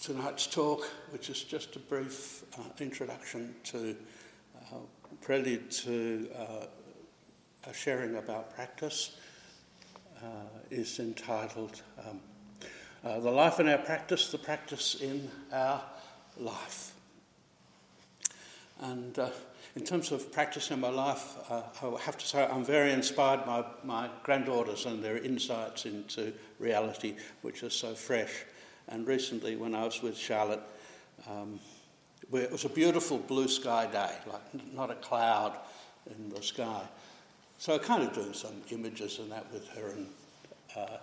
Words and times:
tonight's 0.00 0.46
talk, 0.46 0.84
which 1.10 1.28
is 1.28 1.42
just 1.42 1.76
a 1.76 1.78
brief 1.78 2.44
uh, 2.58 2.62
introduction 2.78 3.54
to 3.62 3.94
uh, 4.56 4.76
prelude 5.20 5.70
to 5.70 6.26
uh, 6.38 6.66
a 7.68 7.74
sharing 7.74 8.16
about 8.16 8.54
practice, 8.54 9.16
uh, 10.22 10.26
is 10.70 10.98
entitled 11.00 11.82
um, 11.98 12.20
uh, 13.04 13.20
The 13.20 13.30
Life 13.30 13.60
in 13.60 13.68
Our 13.68 13.78
Practice, 13.78 14.30
the 14.30 14.38
Practice 14.38 14.96
in 15.02 15.30
Our 15.52 15.82
Life. 16.38 16.94
And 18.80 19.18
uh, 19.18 19.28
in 19.76 19.84
terms 19.84 20.12
of 20.12 20.32
practice 20.32 20.70
in 20.70 20.80
my 20.80 20.88
life, 20.88 21.36
I 21.50 21.62
have 22.00 22.16
to 22.16 22.26
say 22.26 22.46
I'm 22.46 22.64
very 22.64 22.92
inspired 22.92 23.44
by 23.44 23.64
my 23.84 24.08
granddaughters 24.22 24.86
and 24.86 25.04
their 25.04 25.18
insights 25.18 25.84
into 25.84 26.32
reality, 26.58 27.16
which 27.42 27.62
is 27.62 27.74
so 27.74 27.94
fresh. 27.94 28.44
And 28.90 29.06
recently, 29.06 29.56
when 29.56 29.74
I 29.74 29.84
was 29.84 30.02
with 30.02 30.16
Charlotte, 30.16 30.62
um, 31.28 31.60
it 32.32 32.50
was 32.50 32.64
a 32.64 32.68
beautiful 32.68 33.18
blue 33.18 33.48
sky 33.48 33.86
day, 33.86 34.12
like 34.30 34.72
not 34.74 34.90
a 34.90 34.94
cloud 34.96 35.56
in 36.06 36.30
the 36.30 36.42
sky. 36.42 36.82
So 37.58 37.74
I 37.74 37.78
kind 37.78 38.02
of 38.02 38.12
doing 38.12 38.32
some 38.32 38.54
images 38.70 39.18
and 39.18 39.30
that 39.30 39.46
with 39.52 39.68
her, 39.68 39.88
and 39.88 40.06
uh, 40.76 40.96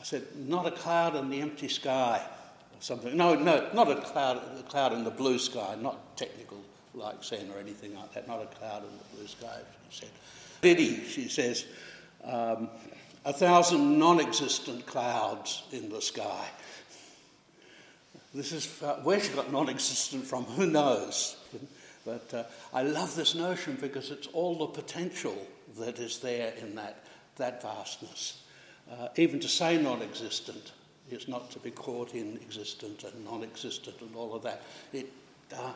I 0.00 0.02
said, 0.02 0.22
"Not 0.36 0.66
a 0.66 0.70
cloud 0.70 1.16
in 1.16 1.28
the 1.28 1.40
empty 1.40 1.68
sky." 1.68 2.22
or 2.24 2.80
Something. 2.80 3.16
No, 3.16 3.34
no, 3.34 3.68
not 3.74 3.90
a 3.90 3.96
cloud, 3.96 4.40
a 4.58 4.62
cloud 4.62 4.92
in 4.92 5.04
the 5.04 5.10
blue 5.10 5.38
sky, 5.38 5.76
not 5.80 6.16
technical 6.16 6.58
like 6.94 7.22
Zen 7.22 7.50
or 7.54 7.58
anything 7.58 7.94
like 7.94 8.12
that, 8.14 8.28
not 8.28 8.42
a 8.42 8.46
cloud 8.46 8.84
in 8.84 8.98
the 8.98 9.16
blue 9.16 9.26
sky, 9.26 9.58
she 9.90 10.00
said. 10.00 10.10
Biddy, 10.60 11.04
she 11.04 11.28
says, 11.28 11.66
um, 12.22 12.68
a 13.24 13.32
thousand 13.32 13.98
non 13.98 14.20
existent 14.20 14.86
clouds 14.86 15.64
in 15.72 15.88
the 15.88 16.00
sky. 16.00 16.46
This 18.34 18.52
is 18.52 18.66
where 19.02 19.20
she 19.20 19.32
got 19.32 19.52
non 19.52 19.68
existent 19.68 20.24
from, 20.24 20.44
who 20.44 20.66
knows? 20.66 21.36
But 22.04 22.34
uh, 22.34 22.44
I 22.74 22.82
love 22.82 23.16
this 23.16 23.34
notion 23.34 23.78
because 23.80 24.10
it's 24.10 24.26
all 24.34 24.58
the 24.58 24.66
potential 24.66 25.46
that 25.78 25.98
is 25.98 26.18
there 26.18 26.52
in 26.60 26.74
that, 26.74 27.02
that 27.36 27.62
vastness. 27.62 28.42
Uh, 28.90 29.08
even 29.16 29.40
to 29.40 29.48
say 29.48 29.80
non 29.80 30.02
existent 30.02 30.72
is 31.10 31.28
not 31.28 31.50
to 31.52 31.58
be 31.58 31.70
caught 31.70 32.14
in 32.14 32.38
existent 32.42 33.04
and 33.04 33.24
non 33.24 33.42
existent 33.42 33.96
and 34.02 34.14
all 34.14 34.34
of 34.34 34.42
that. 34.42 34.62
It, 34.92 35.10
uh, 35.56 35.72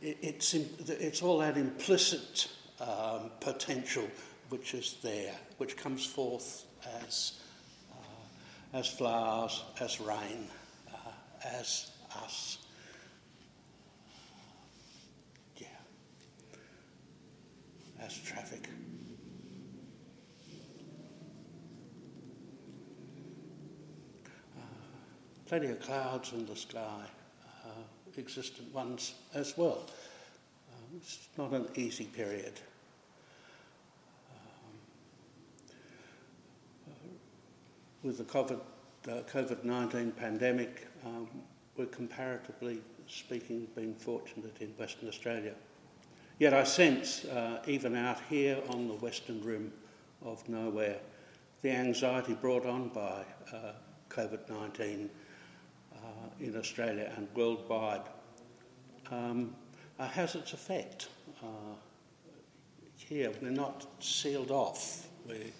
it's, 0.00 0.54
it's 0.54 1.22
all 1.22 1.38
that 1.38 1.56
implicit 1.56 2.48
um, 2.80 3.30
potential 3.40 4.08
which 4.48 4.74
is 4.74 4.96
there, 5.02 5.34
which 5.58 5.76
comes 5.76 6.06
forth 6.06 6.64
as, 7.02 7.40
uh, 7.92 8.78
as 8.78 8.86
flowers, 8.86 9.64
as 9.80 10.00
rain, 10.00 10.46
uh, 10.92 11.10
as 11.44 11.90
us. 12.24 12.58
Yeah. 15.56 15.66
As 18.00 18.18
traffic. 18.18 18.68
Uh, 24.56 24.60
plenty 25.46 25.68
of 25.68 25.80
clouds 25.80 26.32
in 26.32 26.46
the 26.46 26.56
sky 26.56 27.06
existent 28.18 28.72
ones 28.72 29.14
as 29.34 29.56
well. 29.56 29.84
Um, 30.72 30.96
it's 30.96 31.28
not 31.36 31.52
an 31.52 31.68
easy 31.74 32.04
period. 32.04 32.52
Um, 34.30 34.72
uh, 36.88 36.92
with 38.02 38.18
the 38.18 38.24
COVID, 38.24 38.60
uh, 39.08 39.22
COVID-19 39.32 40.16
pandemic, 40.16 40.86
um, 41.04 41.28
we're 41.76 41.86
comparatively 41.86 42.80
speaking 43.06 43.66
been 43.74 43.94
fortunate 43.94 44.56
in 44.60 44.68
Western 44.78 45.08
Australia. 45.08 45.54
Yet 46.38 46.52
I 46.52 46.64
sense, 46.64 47.24
uh, 47.24 47.62
even 47.66 47.96
out 47.96 48.18
here 48.28 48.58
on 48.68 48.88
the 48.88 48.94
western 48.94 49.42
rim 49.42 49.72
of 50.22 50.46
nowhere, 50.48 50.98
the 51.62 51.70
anxiety 51.70 52.34
brought 52.34 52.66
on 52.66 52.88
by 52.88 53.24
uh, 53.52 53.72
COVID 54.10 54.48
19 54.48 55.10
uh, 55.94 55.98
in 56.40 56.56
Australia 56.56 57.12
and 57.16 57.26
worldwide 57.34 58.02
um, 59.10 59.54
has 59.98 60.34
its 60.34 60.52
effect. 60.52 61.08
Uh, 61.42 61.74
here, 62.96 63.30
we're 63.40 63.50
not 63.50 63.86
sealed 64.00 64.50
off, 64.50 65.06
we 65.28 65.52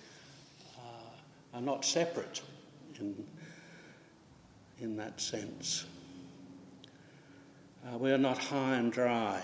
uh, 0.76 1.55
are 1.55 1.60
not 1.60 1.84
separate 1.84 2.43
in, 2.99 3.25
in 4.81 4.97
that 4.97 5.21
sense. 5.21 5.87
Uh, 7.87 7.99
we 7.99 8.11
are 8.11 8.19
not 8.19 8.39
high 8.39 8.77
and 8.77 8.93
dry. 8.93 9.41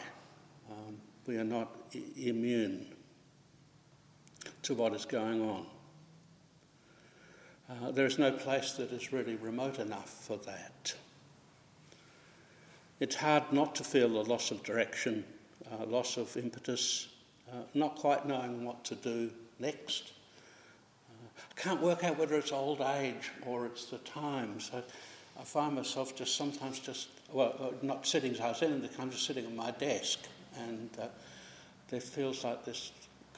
Um, 0.70 0.98
we 1.26 1.36
are 1.36 1.44
not 1.44 1.68
I- 1.94 2.02
immune 2.16 2.86
to 4.62 4.74
what 4.74 4.94
is 4.94 5.04
going 5.04 5.42
on. 5.42 5.66
Uh, 7.70 7.92
there 7.92 8.06
is 8.06 8.18
no 8.18 8.32
place 8.32 8.72
that 8.72 8.90
is 8.90 9.12
really 9.12 9.36
remote 9.36 9.78
enough 9.78 10.10
for 10.10 10.38
that. 10.38 10.94
It's 12.98 13.14
hard 13.14 13.52
not 13.52 13.76
to 13.76 13.84
feel 13.84 14.20
a 14.20 14.22
loss 14.22 14.50
of 14.50 14.62
direction, 14.64 15.24
uh, 15.70 15.84
loss 15.86 16.16
of 16.16 16.36
impetus, 16.36 17.08
uh, 17.52 17.62
not 17.74 17.96
quite 17.96 18.26
knowing 18.26 18.64
what 18.64 18.84
to 18.84 18.96
do 18.96 19.30
next. 19.60 20.12
Uh, 21.08 21.28
I 21.50 21.60
can't 21.60 21.80
work 21.80 22.02
out 22.02 22.18
whether 22.18 22.34
it's 22.34 22.52
old 22.52 22.80
age 22.80 23.30
or 23.46 23.66
it's 23.66 23.86
the 23.86 23.98
times. 23.98 24.70
I, 24.74 24.82
I 25.38 25.44
find 25.44 25.74
myself 25.74 26.14
just 26.14 26.36
sometimes 26.36 26.78
just, 26.78 27.08
well, 27.32 27.54
uh, 27.58 27.70
not 27.82 28.06
sitting 28.06 28.32
as 28.32 28.40
I 28.40 28.48
was 28.48 28.62
in, 28.62 28.88
I'm 28.98 29.10
just 29.10 29.26
sitting 29.26 29.44
at 29.44 29.54
my 29.54 29.70
desk, 29.72 30.20
and 30.58 30.90
uh, 31.00 31.06
there 31.88 32.00
feels 32.00 32.44
like 32.44 32.64
this 32.64 32.92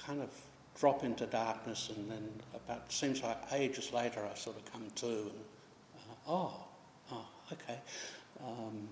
kind 0.04 0.20
of 0.20 0.30
drop 0.78 1.04
into 1.04 1.26
darkness, 1.26 1.90
and 1.94 2.10
then 2.10 2.28
about 2.54 2.90
seems 2.90 3.22
like 3.22 3.38
ages 3.52 3.92
later 3.92 4.26
I 4.30 4.34
sort 4.36 4.56
of 4.56 4.72
come 4.72 4.86
to, 4.96 5.06
and 5.06 5.30
uh, 5.96 6.30
oh, 6.30 6.64
oh, 7.12 7.26
okay. 7.52 7.78
Um, 8.44 8.88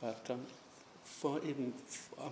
but 0.00 0.26
um, 0.30 0.40
for 1.04 1.40
even, 1.44 1.72
uh, 2.18 2.30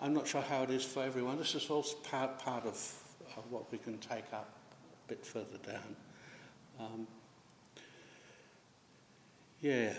I'm 0.00 0.14
not 0.14 0.26
sure 0.26 0.40
how 0.40 0.62
it 0.62 0.70
is 0.70 0.84
for 0.84 1.02
everyone. 1.02 1.36
This 1.38 1.54
is 1.54 1.68
also 1.68 1.96
part 1.98 2.38
part 2.38 2.64
of 2.64 2.94
what 3.50 3.70
we 3.70 3.78
can 3.78 3.98
take 3.98 4.32
up 4.32 4.48
a 5.06 5.08
bit 5.08 5.24
further 5.24 5.58
down. 5.66 5.96
Um, 6.80 7.06
yeah. 9.62 9.94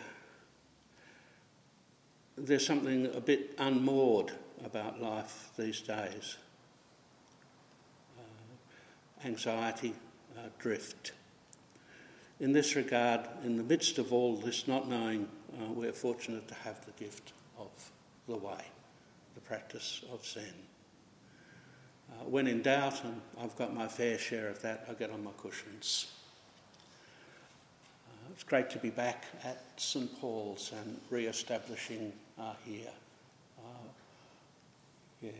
There's 2.37 2.65
something 2.65 3.07
a 3.15 3.21
bit 3.21 3.55
unmoored 3.57 4.31
about 4.63 5.01
life 5.01 5.49
these 5.57 5.81
days 5.81 6.37
anxiety, 9.25 9.93
uh, 10.37 10.41
drift. 10.59 11.13
In 12.39 12.51
this 12.51 12.75
regard, 12.75 13.21
in 13.43 13.57
the 13.57 13.63
midst 13.63 13.97
of 13.97 14.11
all 14.11 14.35
this 14.35 14.67
not 14.67 14.89
knowing, 14.89 15.27
uh, 15.53 15.71
we're 15.71 15.93
fortunate 15.93 16.47
to 16.47 16.55
have 16.55 16.83
the 16.85 16.91
gift 17.03 17.33
of 17.57 17.69
the 18.27 18.35
way, 18.35 18.65
the 19.35 19.41
practice 19.41 20.03
of 20.11 20.25
Zen. 20.25 20.43
Uh, 22.09 22.25
when 22.25 22.47
in 22.47 22.61
doubt, 22.61 23.03
and 23.03 23.21
I've 23.39 23.55
got 23.55 23.73
my 23.73 23.87
fair 23.87 24.17
share 24.17 24.49
of 24.49 24.61
that, 24.61 24.85
I 24.89 24.93
get 24.93 25.09
on 25.09 25.23
my 25.23 25.31
cushions. 25.37 26.11
Uh, 28.53 28.57
great 28.57 28.69
to 28.69 28.77
be 28.77 28.91
back 28.91 29.25
at 29.43 29.63
St 29.77 30.21
Paul's 30.21 30.73
and 30.79 30.99
re 31.09 31.25
establishing 31.25 32.13
uh, 32.39 32.53
here. 32.63 32.91
Uh, 33.57 33.87
yeah, 35.23 35.31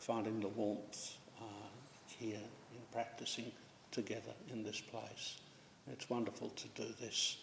finding 0.00 0.40
the 0.40 0.48
warmth 0.48 1.16
here 2.08 2.40
in 2.72 2.80
practicing 2.90 3.52
together 3.92 4.32
in 4.52 4.64
this 4.64 4.80
place. 4.80 5.36
It's 5.92 6.10
wonderful 6.10 6.48
to 6.48 6.82
do 6.82 6.88
this 7.00 7.36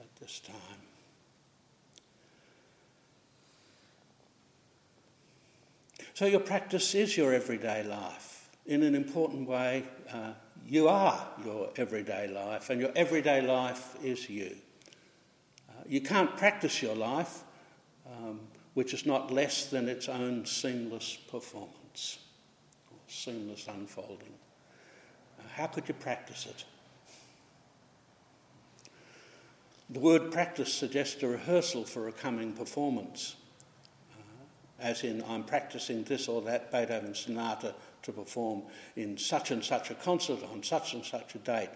at 0.00 0.16
this 0.16 0.40
time. 0.40 0.56
So, 6.14 6.24
your 6.24 6.40
practice 6.40 6.94
is 6.94 7.14
your 7.14 7.34
everyday 7.34 7.82
life. 7.82 8.48
In 8.64 8.84
an 8.84 8.94
important 8.94 9.46
way, 9.46 9.84
uh, 10.10 10.32
you 10.68 10.88
are 10.88 11.26
your 11.44 11.70
everyday 11.76 12.28
life, 12.28 12.70
and 12.70 12.80
your 12.80 12.92
everyday 12.96 13.40
life 13.42 13.96
is 14.02 14.28
you. 14.28 14.56
Uh, 15.68 15.82
you 15.86 16.00
can't 16.00 16.36
practice 16.36 16.82
your 16.82 16.94
life, 16.94 17.42
um, 18.06 18.40
which 18.74 18.94
is 18.94 19.06
not 19.06 19.30
less 19.30 19.66
than 19.66 19.88
its 19.88 20.08
own 20.08 20.46
seamless 20.46 21.16
performance, 21.30 22.18
or 22.90 22.98
seamless 23.08 23.68
unfolding. 23.68 24.32
How 25.54 25.66
could 25.66 25.86
you 25.88 25.94
practice 25.94 26.46
it? 26.46 26.64
The 29.90 29.98
word 29.98 30.32
practice 30.32 30.72
suggests 30.72 31.22
a 31.22 31.28
rehearsal 31.28 31.84
for 31.84 32.08
a 32.08 32.12
coming 32.12 32.52
performance, 32.52 33.36
uh, 34.12 34.22
as 34.80 35.04
in, 35.04 35.22
I'm 35.28 35.44
practicing 35.44 36.04
this 36.04 36.28
or 36.28 36.40
that 36.42 36.72
Beethoven 36.72 37.14
sonata 37.14 37.74
to 38.02 38.12
perform 38.12 38.62
in 38.96 39.16
such 39.16 39.50
and 39.50 39.64
such 39.64 39.90
a 39.90 39.94
concert 39.94 40.40
on 40.52 40.62
such 40.62 40.94
and 40.94 41.04
such 41.04 41.34
a 41.34 41.38
date. 41.38 41.70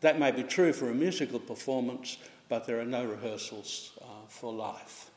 That 0.00 0.18
may 0.18 0.30
be 0.30 0.42
true 0.42 0.72
for 0.72 0.90
a 0.90 0.94
musical 0.94 1.38
performance, 1.38 2.18
but 2.48 2.66
there 2.66 2.78
are 2.80 2.84
no 2.84 3.04
rehearsals 3.04 3.92
uh, 4.00 4.26
for 4.28 4.52
life. 4.52 5.10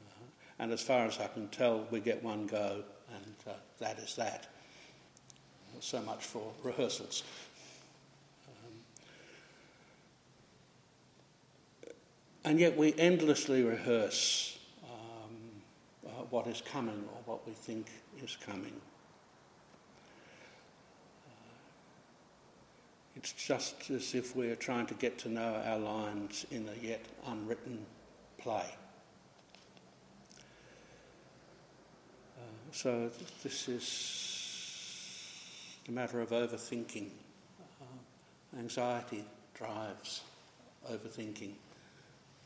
Uh, 0.00 0.24
and 0.58 0.72
as 0.72 0.80
far 0.80 1.06
as 1.06 1.18
I 1.18 1.26
can 1.26 1.48
tell, 1.48 1.86
we 1.90 2.00
get 2.00 2.22
one 2.22 2.46
go, 2.46 2.82
and 3.14 3.34
uh, 3.46 3.52
that 3.78 3.98
is 3.98 4.16
that. 4.16 4.46
So 5.80 6.00
much 6.02 6.24
for 6.24 6.52
rehearsals. 6.62 7.22
Um, 8.48 8.72
and 12.44 12.60
yet 12.60 12.76
we 12.76 12.94
endlessly 12.98 13.62
rehearse 13.62 14.58
um, 14.84 15.36
uh, 16.06 16.10
what 16.30 16.46
is 16.48 16.60
coming 16.60 17.04
or 17.14 17.20
what 17.24 17.46
we 17.46 17.52
think 17.52 17.86
is 18.22 18.36
coming. 18.44 18.74
It's 23.22 23.32
just 23.32 23.90
as 23.90 24.14
if 24.14 24.34
we're 24.34 24.56
trying 24.56 24.86
to 24.86 24.94
get 24.94 25.18
to 25.18 25.28
know 25.28 25.62
our 25.66 25.78
lines 25.78 26.46
in 26.50 26.66
a 26.66 26.72
yet 26.82 27.04
unwritten 27.26 27.84
play. 28.38 28.64
Uh, 32.38 32.40
so 32.72 33.10
this 33.42 33.68
is 33.68 35.04
the 35.84 35.92
matter 35.92 36.22
of 36.22 36.30
overthinking. 36.30 37.10
Uh, 37.60 38.58
anxiety 38.58 39.22
drives 39.52 40.22
overthinking. 40.90 41.52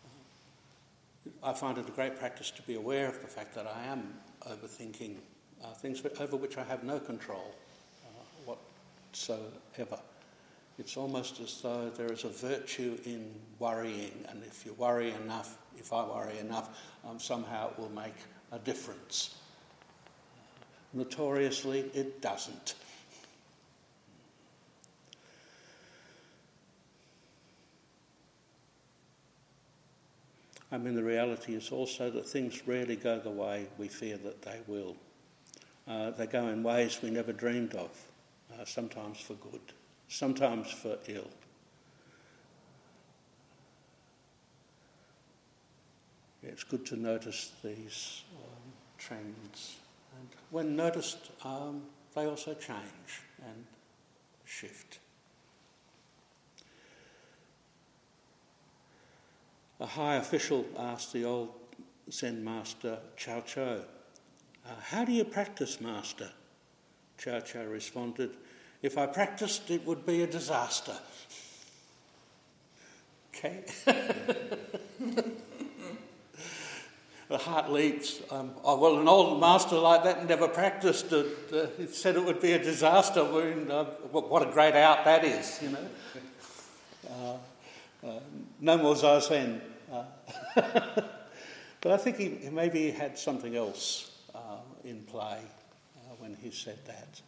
Uh, 0.05 1.50
I 1.50 1.53
find 1.53 1.79
it 1.79 1.88
a 1.88 1.93
great 1.93 2.19
practice 2.19 2.50
to 2.50 2.62
be 2.62 2.75
aware 2.75 3.06
of 3.06 3.21
the 3.21 3.29
fact 3.29 3.55
that 3.55 3.69
I 3.69 3.85
am 3.85 4.12
overthinking 4.43 5.19
uh, 5.62 5.69
things 5.69 6.03
over 6.19 6.37
which 6.37 6.59
I 6.59 6.65
have 6.65 6.82
no 6.82 6.99
control 6.99 7.55
uh, 8.05 8.55
whatsoever. 9.12 10.00
It's 10.79 10.97
almost 10.97 11.38
as 11.41 11.61
though 11.61 11.88
there 11.91 12.12
is 12.12 12.25
a 12.25 12.29
virtue 12.29 12.99
in 13.05 13.32
worrying, 13.61 14.25
and 14.29 14.43
if 14.43 14.67
you 14.67 14.73
worry 14.75 15.12
enough, 15.12 15.56
if 15.79 15.93
I 15.93 16.05
worry 16.05 16.38
enough, 16.38 16.76
um, 17.09 17.21
somehow 17.21 17.71
it 17.71 17.79
will 17.79 17.91
make 17.91 18.15
a 18.50 18.59
difference. 18.59 19.37
Notoriously, 20.93 21.81
it 21.94 22.21
doesn't. 22.21 22.75
I 30.73 30.79
mean, 30.79 30.97
the 30.97 31.05
reality 31.05 31.55
is 31.55 31.71
also 31.71 32.11
that 32.11 32.29
things 32.29 32.67
rarely 32.67 32.97
go 32.97 33.21
the 33.21 33.31
way 33.31 33.69
we 33.79 33.87
fear 33.87 34.17
that 34.19 34.43
they 34.43 34.59
will. 34.67 34.97
Uh, 35.87 36.11
they 36.11 36.26
go 36.26 36.49
in 36.49 36.65
ways 36.65 36.99
we 37.00 37.11
never 37.11 37.32
dreamed 37.32 37.76
of, 37.76 37.91
uh, 38.59 38.65
sometimes 38.65 39.21
for 39.21 39.35
good 39.35 39.61
sometimes 40.09 40.71
for 40.71 40.99
ill. 41.09 41.29
It's 46.43 46.65
good 46.65 46.85
to 46.87 46.97
notice 46.97 47.53
these 47.62 48.23
um, 48.37 48.73
trends. 48.99 49.77
And 50.19 50.29
when 50.51 50.77
noticed, 50.77 51.31
um, 51.45 51.83
they 52.15 52.27
also 52.27 52.55
change 52.55 53.23
and 53.45 53.65
shift. 54.45 54.99
A 59.81 59.87
high 59.87 60.17
official 60.17 60.65
asked 60.79 61.12
the 61.12 61.25
old 61.25 61.50
Zen 62.11 62.45
master 62.45 62.99
Chao-chou, 63.17 63.61
uh, 63.61 64.75
How 64.83 65.05
do 65.05 65.12
you 65.12 65.25
practice, 65.25 65.81
master? 65.81 66.31
Chao-chou 67.19 67.69
responded, 67.69 68.31
if 68.85 68.99
I 68.99 69.07
practiced, 69.07 69.71
it 69.71 69.87
would 69.87 70.05
be 70.05 70.23
a 70.23 70.27
disaster. 70.27 70.95
Okay? 73.31 73.65
the 77.31 77.39
heart 77.39 77.73
leaps. 77.73 78.21
Um, 78.31 78.51
oh, 78.63 78.79
well, 78.79 79.01
an 79.01 79.09
old 79.09 79.41
master 79.41 79.77
like 79.77 80.05
that 80.05 80.29
never 80.29 80.49
practiced 80.49 81.11
it. 81.13 81.27
Uh, 81.51 81.69
he 81.79 81.87
said 81.87 82.17
it 82.17 82.25
would 82.27 82.43
be 82.43 82.53
a 82.53 82.63
disaster. 82.63 83.21
uh, 83.21 83.85
what 84.11 84.47
a 84.47 84.53
great 84.53 84.75
out 84.75 85.07
that 85.07 85.25
is, 85.25 85.61
you 85.63 85.71
know. 85.71 85.89
Uh, 87.11 87.37
uh 88.07 88.21
no 88.61 88.77
more 88.77 88.95
zazen. 88.95 89.63
Uh, 89.91 90.05
but 91.81 91.91
I 91.91 91.97
think 91.97 92.19
he, 92.19 92.51
maybe 92.51 92.81
he 92.81 92.91
had 92.91 93.19
something 93.19 93.57
else 93.57 94.11
uh, 94.35 94.59
in 94.85 95.05
play 95.05 95.39
when 96.19 96.35
he 96.35 96.51
said 96.51 96.85
that. 96.87 97.23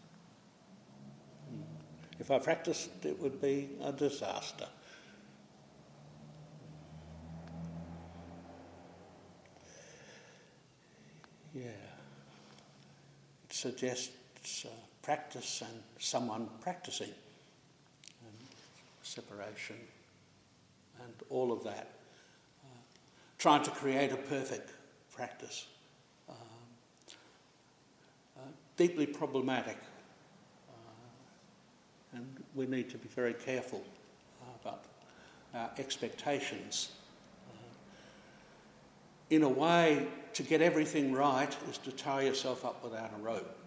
If 2.18 2.30
I 2.30 2.38
practiced, 2.38 3.04
it 3.04 3.20
would 3.20 3.40
be 3.40 3.68
a 3.82 3.92
disaster. 3.92 4.66
Yeah. 11.54 11.64
It 13.44 13.52
suggests 13.52 14.66
uh, 14.66 14.68
practice 15.02 15.62
and 15.62 15.82
someone 15.98 16.48
practicing, 16.60 17.08
and 17.08 18.48
separation, 19.02 19.76
and 21.02 21.14
all 21.30 21.52
of 21.52 21.64
that. 21.64 21.90
Uh, 22.64 22.68
trying 23.38 23.62
to 23.62 23.70
create 23.70 24.12
a 24.12 24.16
perfect 24.16 24.70
practice. 25.14 25.66
Um, 26.28 26.36
uh, 28.36 28.40
deeply 28.76 29.06
problematic 29.06 29.78
and 32.16 32.26
we 32.54 32.66
need 32.66 32.88
to 32.90 32.98
be 32.98 33.08
very 33.08 33.34
careful 33.34 33.84
uh, 34.42 34.50
about 34.62 34.84
our 35.54 35.70
expectations. 35.78 36.92
Uh, 37.48 37.54
in 39.30 39.42
a 39.42 39.48
way, 39.48 40.06
to 40.32 40.42
get 40.42 40.62
everything 40.62 41.12
right 41.12 41.54
is 41.70 41.78
to 41.78 41.92
tie 41.92 42.22
yourself 42.22 42.64
up 42.64 42.82
without 42.82 43.10
a 43.18 43.22
rope. 43.22 43.58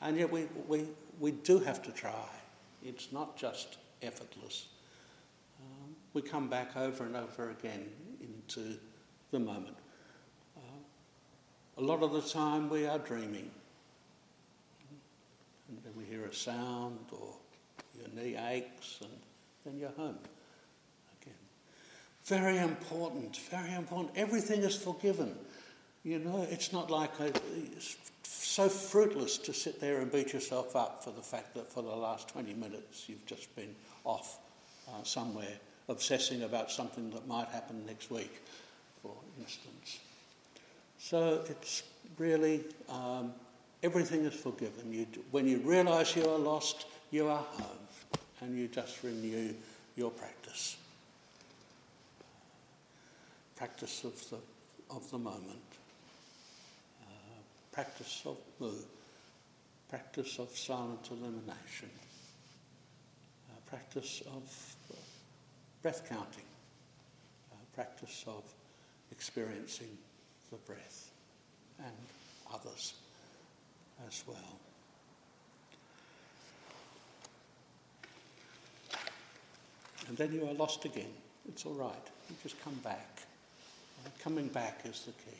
And 0.00 0.16
yet, 0.16 0.30
we, 0.30 0.46
we, 0.68 0.84
we 1.18 1.32
do 1.32 1.58
have 1.58 1.82
to 1.82 1.92
try. 1.92 2.28
It's 2.84 3.12
not 3.12 3.36
just 3.36 3.78
effortless. 4.02 4.68
Um, 5.60 5.96
we 6.14 6.22
come 6.22 6.48
back 6.48 6.76
over 6.76 7.04
and 7.04 7.16
over 7.16 7.50
again 7.50 7.88
into 8.20 8.78
the 9.32 9.40
moment. 9.40 9.76
Uh, 10.56 10.60
a 11.78 11.82
lot 11.82 12.02
of 12.02 12.12
the 12.12 12.22
time, 12.22 12.70
we 12.70 12.86
are 12.86 12.98
dreaming 12.98 13.50
and 15.68 15.78
then 15.84 15.92
we 15.96 16.04
hear 16.04 16.24
a 16.24 16.34
sound 16.34 16.98
or 17.12 17.34
your 17.98 18.08
knee 18.14 18.36
aches 18.36 18.98
and 19.02 19.10
then 19.64 19.78
you're 19.78 19.90
home 19.90 20.18
again. 21.20 21.34
Very 22.24 22.58
important, 22.58 23.36
very 23.50 23.74
important. 23.74 24.16
Everything 24.16 24.62
is 24.62 24.76
forgiven. 24.76 25.34
You 26.04 26.18
know, 26.20 26.46
it's 26.50 26.72
not 26.72 26.90
like 26.90 27.18
a, 27.20 27.26
it's 27.26 27.96
so 28.22 28.68
fruitless 28.68 29.38
to 29.38 29.52
sit 29.52 29.80
there 29.80 30.00
and 30.00 30.10
beat 30.10 30.32
yourself 30.32 30.74
up 30.74 31.04
for 31.04 31.10
the 31.10 31.22
fact 31.22 31.54
that 31.54 31.70
for 31.70 31.82
the 31.82 31.94
last 31.94 32.28
20 32.28 32.54
minutes 32.54 33.08
you've 33.08 33.24
just 33.26 33.54
been 33.54 33.74
off 34.04 34.38
uh, 34.88 35.02
somewhere 35.02 35.58
obsessing 35.88 36.42
about 36.42 36.70
something 36.70 37.10
that 37.10 37.26
might 37.26 37.48
happen 37.48 37.84
next 37.86 38.10
week, 38.10 38.42
for 39.02 39.14
instance. 39.38 40.00
So 40.98 41.44
it's 41.48 41.82
really 42.18 42.64
um, 42.88 43.32
Everything 43.82 44.24
is 44.24 44.34
forgiven. 44.34 44.92
You, 44.92 45.06
when 45.30 45.46
you 45.46 45.58
realize 45.58 46.16
you 46.16 46.28
are 46.28 46.38
lost, 46.38 46.86
you 47.10 47.28
are 47.28 47.42
home, 47.42 47.78
and 48.40 48.58
you 48.58 48.66
just 48.66 49.02
renew 49.04 49.54
your 49.96 50.10
practice. 50.10 50.76
Practice 53.54 54.04
of 54.04 54.30
the, 54.30 54.36
of 54.94 55.08
the 55.10 55.18
moment, 55.18 55.62
uh, 57.02 57.04
practice 57.70 58.22
of 58.26 58.36
mood, 58.58 58.84
practice 59.88 60.38
of 60.40 60.48
silent 60.56 61.08
illumination, 61.10 61.90
uh, 63.48 63.54
practice 63.66 64.22
of 64.26 64.76
breath 65.82 66.08
counting, 66.08 66.44
uh, 67.52 67.56
practice 67.74 68.24
of 68.26 68.42
experiencing 69.12 69.96
the 70.50 70.56
breath 70.58 71.10
and 71.78 71.94
others 72.52 72.94
as 74.06 74.22
well. 74.26 74.58
And 80.08 80.16
then 80.16 80.32
you 80.32 80.46
are 80.48 80.54
lost 80.54 80.84
again. 80.84 81.12
It's 81.48 81.66
all 81.66 81.74
right. 81.74 81.92
You 82.28 82.36
just 82.42 82.62
come 82.62 82.74
back. 82.84 83.22
Coming 84.22 84.48
back 84.48 84.80
is 84.84 85.02
the 85.02 85.12
key. 85.12 85.36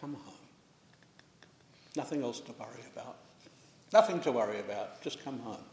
Come 0.00 0.14
home. 0.14 0.34
Nothing 1.96 2.22
else 2.22 2.40
to 2.40 2.52
worry 2.52 2.84
about. 2.94 3.16
Nothing 3.92 4.20
to 4.20 4.32
worry 4.32 4.58
about. 4.60 5.00
Just 5.02 5.22
come 5.24 5.38
home. 5.40 5.64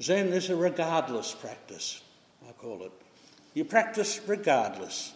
Zen 0.00 0.28
is 0.28 0.48
a 0.48 0.56
regardless 0.56 1.34
practice, 1.34 2.02
I 2.48 2.52
call 2.52 2.84
it. 2.84 2.92
You 3.52 3.64
practice 3.64 4.20
regardless 4.26 5.12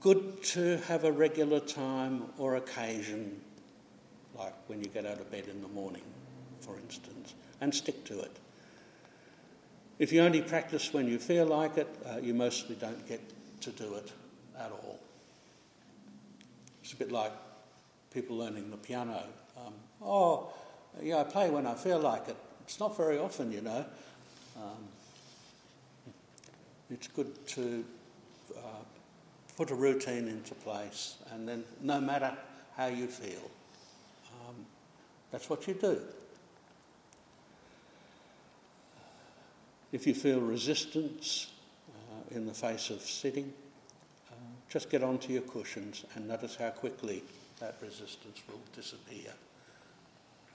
good 0.00 0.42
to 0.42 0.78
have 0.88 1.04
a 1.04 1.12
regular 1.12 1.60
time 1.60 2.24
or 2.38 2.56
occasion, 2.56 3.40
like 4.36 4.54
when 4.66 4.80
you 4.80 4.86
get 4.86 5.06
out 5.06 5.20
of 5.20 5.30
bed 5.30 5.46
in 5.48 5.62
the 5.62 5.68
morning, 5.68 6.02
for 6.60 6.76
instance, 6.78 7.34
and 7.60 7.74
stick 7.74 8.04
to 8.04 8.20
it. 8.20 8.36
If 9.98 10.12
you 10.12 10.22
only 10.22 10.42
practice 10.42 10.92
when 10.92 11.06
you 11.06 11.18
feel 11.18 11.46
like 11.46 11.78
it, 11.78 11.88
uh, 12.06 12.18
you 12.18 12.34
mostly 12.34 12.74
don't 12.74 13.06
get 13.08 13.20
to 13.60 13.70
do 13.70 13.94
it 13.94 14.12
at 14.58 14.70
all. 14.70 14.98
It's 16.82 16.92
a 16.92 16.96
bit 16.96 17.12
like 17.12 17.32
people 18.12 18.36
learning 18.36 18.70
the 18.70 18.76
piano. 18.76 19.22
Um, 19.56 19.72
oh, 20.02 20.52
yeah, 21.02 21.18
I 21.18 21.24
play 21.24 21.50
when 21.50 21.66
I 21.66 21.74
feel 21.74 21.98
like 21.98 22.28
it. 22.28 22.36
It's 22.62 22.80
not 22.80 22.96
very 22.96 23.18
often, 23.18 23.52
you 23.52 23.60
know. 23.60 23.84
Um, 24.56 24.88
it's 26.90 27.08
good 27.08 27.46
to 27.48 27.84
uh, 28.56 28.60
put 29.56 29.70
a 29.70 29.74
routine 29.74 30.28
into 30.28 30.54
place, 30.54 31.16
and 31.32 31.48
then 31.48 31.64
no 31.80 32.00
matter 32.00 32.36
how 32.76 32.86
you 32.86 33.06
feel, 33.06 33.50
um, 34.48 34.54
that's 35.30 35.48
what 35.48 35.66
you 35.68 35.74
do. 35.74 36.00
If 39.92 40.06
you 40.08 40.14
feel 40.14 40.40
resistance 40.40 41.52
uh, 41.88 42.36
in 42.36 42.46
the 42.46 42.54
face 42.54 42.90
of 42.90 43.00
sitting, 43.00 43.52
uh, 44.30 44.34
just 44.68 44.90
get 44.90 45.04
onto 45.04 45.32
your 45.32 45.42
cushions 45.42 46.04
and 46.16 46.26
notice 46.26 46.56
how 46.56 46.70
quickly 46.70 47.22
that 47.60 47.76
resistance 47.80 48.42
will 48.48 48.60
disappear 48.74 49.30
uh, 49.30 50.52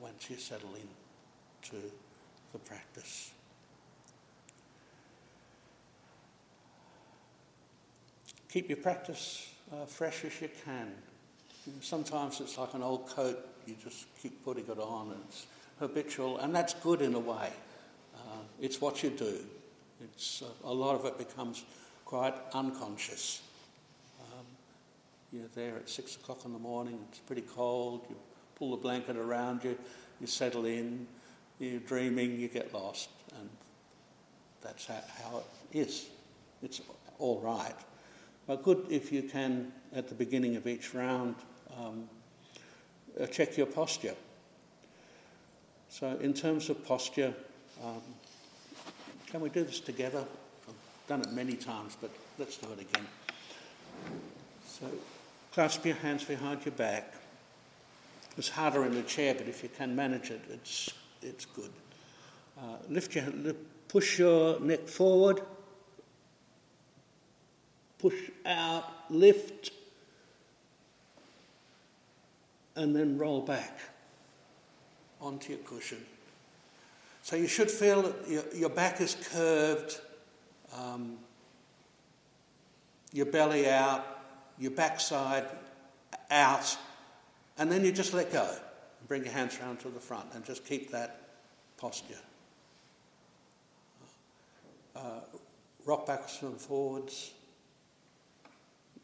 once 0.00 0.28
you 0.28 0.36
settle 0.36 0.74
in 0.74 0.88
to 1.70 1.76
the 2.52 2.58
practice. 2.58 3.30
Keep 8.52 8.68
your 8.68 8.78
practice 8.78 9.48
uh, 9.72 9.84
fresh 9.84 10.24
as 10.24 10.40
you 10.40 10.48
can. 10.64 10.90
Sometimes 11.80 12.40
it's 12.40 12.58
like 12.58 12.74
an 12.74 12.82
old 12.82 13.08
coat, 13.08 13.38
you 13.64 13.76
just 13.80 14.06
keep 14.20 14.44
putting 14.44 14.66
it 14.66 14.78
on, 14.78 15.14
it's 15.28 15.46
habitual, 15.78 16.38
and 16.38 16.52
that's 16.52 16.74
good 16.74 17.00
in 17.00 17.14
a 17.14 17.18
way. 17.18 17.50
Uh, 18.16 18.40
it's 18.60 18.80
what 18.80 19.04
you 19.04 19.10
do. 19.10 19.38
It's, 20.02 20.42
uh, 20.42 20.68
a 20.68 20.72
lot 20.72 20.96
of 20.96 21.04
it 21.04 21.16
becomes 21.16 21.64
quite 22.04 22.34
unconscious. 22.52 23.42
Um, 24.20 24.46
you're 25.32 25.48
there 25.54 25.76
at 25.76 25.88
six 25.88 26.16
o'clock 26.16 26.44
in 26.44 26.52
the 26.52 26.58
morning, 26.58 26.98
it's 27.08 27.20
pretty 27.20 27.42
cold, 27.42 28.04
you 28.10 28.16
pull 28.56 28.72
the 28.72 28.78
blanket 28.78 29.16
around 29.16 29.62
you, 29.62 29.78
you 30.20 30.26
settle 30.26 30.64
in, 30.64 31.06
you're 31.60 31.78
dreaming, 31.78 32.40
you 32.40 32.48
get 32.48 32.74
lost, 32.74 33.10
and 33.38 33.48
that's 34.60 34.86
how, 34.86 35.00
how 35.22 35.38
it 35.38 35.78
is. 35.78 36.08
It's 36.64 36.80
all 37.20 37.38
right. 37.40 37.74
But 38.50 38.64
good 38.64 38.84
if 38.90 39.12
you 39.12 39.22
can, 39.22 39.70
at 39.94 40.08
the 40.08 40.14
beginning 40.16 40.56
of 40.56 40.66
each 40.66 40.92
round, 40.92 41.36
um, 41.78 42.08
uh, 43.20 43.26
check 43.26 43.56
your 43.56 43.68
posture. 43.68 44.16
So, 45.88 46.18
in 46.20 46.34
terms 46.34 46.68
of 46.68 46.84
posture, 46.84 47.32
um, 47.80 48.02
can 49.28 49.40
we 49.40 49.50
do 49.50 49.62
this 49.62 49.78
together? 49.78 50.24
I've 50.66 50.74
done 51.06 51.20
it 51.20 51.32
many 51.32 51.52
times, 51.52 51.96
but 52.00 52.10
let's 52.40 52.56
do 52.56 52.66
it 52.72 52.80
again. 52.80 53.06
So, 54.66 54.86
clasp 55.52 55.86
your 55.86 55.94
hands 55.94 56.24
behind 56.24 56.64
your 56.64 56.74
back. 56.74 57.14
It's 58.36 58.48
harder 58.48 58.84
in 58.84 58.96
the 58.96 59.04
chair, 59.04 59.32
but 59.32 59.46
if 59.46 59.62
you 59.62 59.68
can 59.68 59.94
manage 59.94 60.32
it, 60.32 60.40
it's, 60.50 60.92
it's 61.22 61.44
good. 61.44 61.70
Uh, 62.58 62.78
lift 62.88 63.14
your, 63.14 63.26
push 63.86 64.18
your 64.18 64.58
neck 64.58 64.88
forward 64.88 65.40
push 68.00 68.30
out, 68.46 68.84
lift, 69.10 69.72
and 72.76 72.96
then 72.96 73.18
roll 73.18 73.40
back 73.40 73.78
onto 75.20 75.52
your 75.52 75.62
cushion. 75.62 75.98
So 77.22 77.36
you 77.36 77.46
should 77.46 77.70
feel 77.70 78.02
that 78.02 78.28
your, 78.28 78.42
your 78.54 78.70
back 78.70 79.00
is 79.00 79.16
curved, 79.32 80.00
um, 80.76 81.18
your 83.12 83.26
belly 83.26 83.68
out, 83.68 84.06
your 84.58 84.70
backside 84.70 85.44
out, 86.30 86.76
and 87.58 87.70
then 87.70 87.84
you 87.84 87.92
just 87.92 88.14
let 88.14 88.32
go. 88.32 88.48
And 88.48 89.08
Bring 89.08 89.24
your 89.24 89.32
hands 89.32 89.58
round 89.60 89.80
to 89.80 89.88
the 89.88 90.00
front 90.00 90.26
and 90.34 90.44
just 90.44 90.64
keep 90.64 90.90
that 90.92 91.20
posture. 91.76 92.14
Uh, 94.96 95.20
rock 95.84 96.06
backwards 96.06 96.38
and 96.42 96.60
forwards 96.60 97.32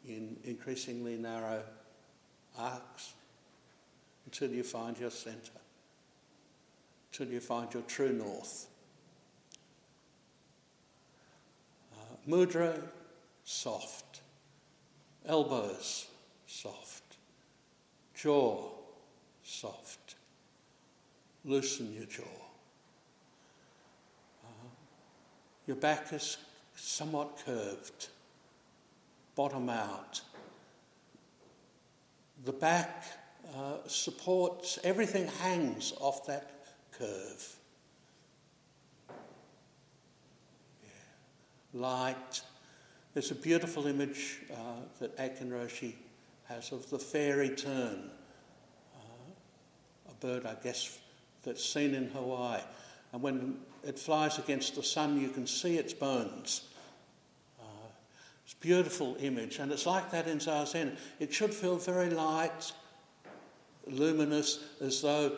in 0.07 0.37
increasingly 0.43 1.17
narrow 1.17 1.61
arcs 2.57 3.13
until 4.25 4.49
you 4.49 4.63
find 4.63 4.97
your 4.97 5.11
centre, 5.11 5.51
until 7.11 7.33
you 7.33 7.39
find 7.39 7.73
your 7.73 7.83
true 7.83 8.13
north. 8.13 8.67
Uh, 11.93 12.15
mudra, 12.29 12.79
soft. 13.43 14.21
Elbows, 15.25 16.07
soft. 16.45 17.03
Jaw, 18.15 18.69
soft. 19.43 20.15
Loosen 21.45 21.93
your 21.93 22.05
jaw. 22.05 22.23
Uh, 24.43 24.67
your 25.65 25.75
back 25.75 26.13
is 26.13 26.37
somewhat 26.75 27.41
curved 27.45 28.07
bottom 29.37 29.69
out. 29.69 30.19
The 32.43 32.51
back 32.51 33.05
uh, 33.55 33.77
supports, 33.87 34.79
everything 34.83 35.27
hangs 35.41 35.93
off 36.01 36.25
that 36.25 36.51
curve. 36.91 37.55
Yeah. 40.83 40.89
Light. 41.73 42.41
There's 43.13 43.31
a 43.31 43.35
beautiful 43.35 43.85
image 43.85 44.39
uh, 44.51 44.81
that 44.99 45.17
Aitken 45.19 45.51
Roshi 45.51 45.93
has 46.45 46.71
of 46.71 46.89
the 46.89 46.99
fairy 46.99 47.49
tern, 47.49 48.09
uh, 48.95 50.09
a 50.09 50.13
bird, 50.15 50.45
I 50.47 50.55
guess, 50.63 50.97
that's 51.43 51.63
seen 51.63 51.93
in 51.93 52.09
Hawaii. 52.09 52.61
And 53.13 53.21
when 53.21 53.59
it 53.85 53.99
flies 53.99 54.39
against 54.39 54.75
the 54.75 54.83
sun, 54.83 55.21
you 55.21 55.29
can 55.29 55.45
see 55.45 55.77
its 55.77 55.93
bones. 55.93 56.61
It's 58.47 58.53
beautiful 58.53 59.17
image, 59.19 59.59
and 59.59 59.73
it's 59.73 59.85
like 59.85 60.09
that 60.11 60.25
in 60.25 60.37
Zazen. 60.37 60.95
It 61.19 61.33
should 61.33 61.53
feel 61.53 61.75
very 61.75 62.09
light, 62.09 62.71
luminous, 63.85 64.63
as 64.79 65.01
though 65.01 65.35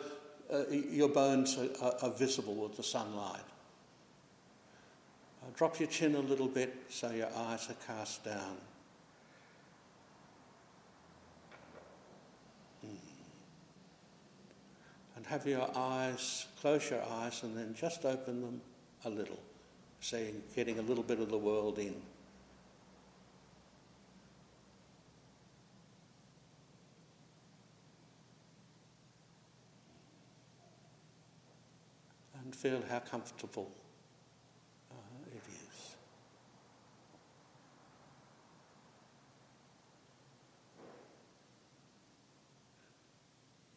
uh, 0.48 0.62
your 0.70 1.08
bones 1.08 1.58
are, 1.58 1.92
are, 2.02 2.10
visible 2.10 2.54
with 2.54 2.76
the 2.76 2.84
sunlight. 2.84 3.42
Uh, 5.42 5.46
drop 5.56 5.80
your 5.80 5.88
chin 5.88 6.14
a 6.14 6.20
little 6.20 6.46
bit 6.46 6.72
so 6.88 7.10
your 7.10 7.34
eyes 7.34 7.68
are 7.68 7.74
cast 7.84 8.22
down. 8.24 8.56
Hmm. 12.80 12.94
And 15.16 15.26
have 15.26 15.48
your 15.48 15.68
eyes, 15.74 16.46
close 16.60 16.88
your 16.88 17.02
eyes, 17.02 17.42
and 17.42 17.56
then 17.56 17.74
just 17.74 18.04
open 18.04 18.40
them 18.40 18.60
a 19.04 19.10
little, 19.10 19.40
saying, 20.00 20.40
getting 20.54 20.78
a 20.78 20.82
little 20.82 21.02
bit 21.02 21.18
of 21.18 21.28
the 21.28 21.38
world 21.38 21.80
in. 21.80 22.00
and 32.49 32.49
feel 32.60 32.82
how 32.90 32.98
comfortable 32.98 33.70
uh, 34.90 34.94
it 35.34 35.42
is. 35.48 35.96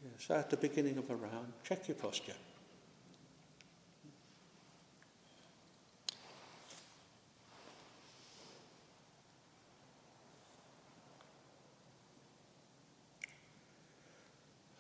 Yeah, 0.03 0.09
so 0.17 0.35
at 0.35 0.49
the 0.49 0.57
beginning 0.57 0.97
of 0.97 1.09
a 1.09 1.15
round, 1.15 1.53
check 1.63 1.87
your 1.87 1.95
posture. 1.95 2.33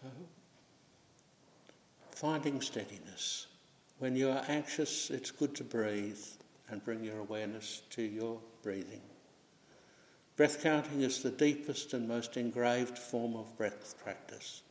Uh, 0.05 0.09
finding 2.11 2.59
steadiness. 2.59 3.47
When 4.03 4.17
you 4.17 4.31
are 4.31 4.43
anxious, 4.49 5.09
it's 5.11 5.31
good 5.31 5.55
to 5.55 5.63
breathe 5.63 6.19
and 6.67 6.83
bring 6.83 7.05
your 7.05 7.19
awareness 7.19 7.83
to 7.91 8.01
your 8.01 8.37
breathing. 8.61 8.99
Breath 10.35 10.61
counting 10.61 11.03
is 11.03 11.23
the 11.23 11.29
deepest 11.31 11.93
and 11.93 12.05
most 12.05 12.35
engraved 12.35 12.97
form 12.97 13.37
of 13.37 13.57
breath 13.57 13.95
practice. 14.03 14.61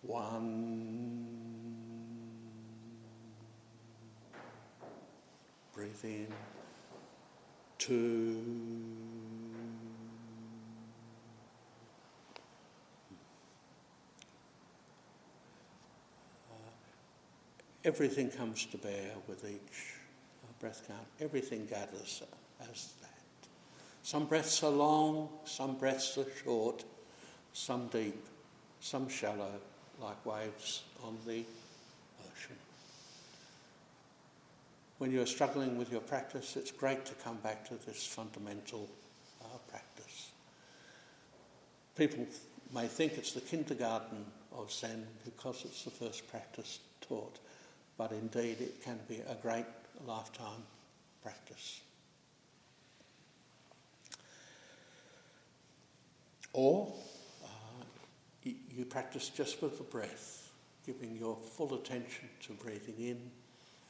One. 0.00 1.26
Breathe 5.74 6.04
in. 6.04 6.28
Two. 7.76 9.09
Everything 17.84 18.30
comes 18.30 18.66
to 18.66 18.78
bear 18.78 19.12
with 19.28 19.44
each 19.44 19.94
breath 20.60 20.86
count. 20.86 21.06
Everything 21.20 21.66
gathers 21.66 22.22
as 22.70 22.92
that. 23.00 23.08
Some 24.02 24.26
breaths 24.26 24.62
are 24.62 24.70
long, 24.70 25.28
some 25.44 25.76
breaths 25.76 26.16
are 26.18 26.26
short, 26.44 26.84
some 27.52 27.88
deep, 27.88 28.26
some 28.80 29.08
shallow, 29.08 29.52
like 30.00 30.24
waves 30.24 30.82
on 31.02 31.16
the 31.26 31.44
ocean. 32.20 32.56
When 34.98 35.10
you're 35.10 35.26
struggling 35.26 35.78
with 35.78 35.90
your 35.90 36.02
practice, 36.02 36.56
it's 36.56 36.70
great 36.70 37.04
to 37.06 37.14
come 37.14 37.36
back 37.36 37.66
to 37.68 37.74
this 37.86 38.06
fundamental 38.06 38.88
uh, 39.42 39.46
practice. 39.70 40.30
People 41.96 42.26
may 42.74 42.86
think 42.86 43.14
it's 43.16 43.32
the 43.32 43.40
kindergarten 43.40 44.24
of 44.52 44.70
Zen 44.70 45.06
because 45.24 45.64
it's 45.64 45.84
the 45.84 45.90
first 45.90 46.28
practice 46.30 46.80
taught, 47.00 47.38
but 48.00 48.12
indeed 48.12 48.62
it 48.62 48.82
can 48.82 48.98
be 49.10 49.16
a 49.28 49.34
great 49.42 49.66
lifetime 50.06 50.62
practice. 51.22 51.82
Or 56.54 56.94
uh, 57.44 57.84
you, 58.42 58.86
practice 58.86 59.28
just 59.28 59.60
with 59.60 59.76
the 59.76 59.84
breath, 59.84 60.50
giving 60.86 61.14
your 61.14 61.36
full 61.36 61.74
attention 61.74 62.30
to 62.44 62.54
breathing 62.54 62.94
in 62.98 63.20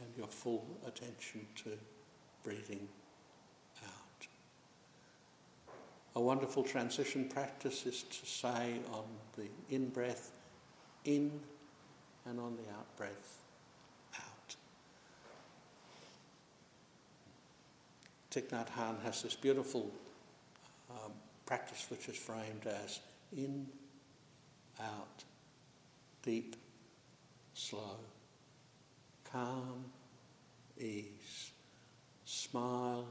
and 0.00 0.08
your 0.18 0.26
full 0.26 0.66
attention 0.88 1.46
to 1.62 1.70
breathing 2.42 2.88
out. 3.84 4.26
A 6.16 6.20
wonderful 6.20 6.64
transition 6.64 7.28
practice 7.28 7.86
is 7.86 8.02
to 8.02 8.26
say 8.26 8.80
on 8.92 9.04
the 9.36 9.46
in 9.72 9.88
breath, 9.90 10.32
in, 11.04 11.30
and 12.26 12.40
on 12.40 12.56
the 12.56 12.72
out 12.72 12.96
breath, 12.96 13.36
out. 14.16 14.56
Thich 18.30 18.48
Nhat 18.48 18.68
Hanh 18.76 19.02
has 19.02 19.22
this 19.22 19.34
beautiful 19.34 19.90
um, 20.90 21.12
practice 21.46 21.86
which 21.90 22.08
is 22.08 22.16
framed 22.16 22.66
as 22.66 23.00
in, 23.36 23.66
out, 24.80 25.24
deep, 26.22 26.56
slow, 27.54 27.96
calm, 29.32 29.84
ease, 30.78 31.50
smile, 32.24 33.06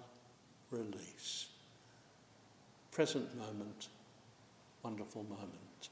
release. 0.72 1.48
Present 2.92 3.38
moment, 3.38 3.90
wonderful 4.84 5.24
moment. 5.24 5.90